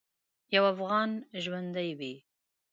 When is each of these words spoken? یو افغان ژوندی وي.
یو 0.53 0.63
افغان 0.73 1.09
ژوندی 1.43 1.91
وي. 1.99 2.13